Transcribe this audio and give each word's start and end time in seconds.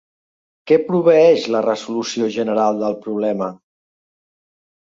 Què 0.71 0.77
proveeix 0.85 1.45
la 1.57 1.61
resolució 1.67 2.31
general 2.39 2.81
del 2.85 2.97
problema? 3.07 3.51